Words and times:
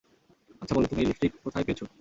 আচ্ছা 0.61 0.73
বলো, 0.75 0.87
তুমি 0.87 1.01
এই 1.01 1.07
লিপস্টিক 1.07 1.31
কোথায় 1.43 1.65
পেয়েছো? 1.67 1.85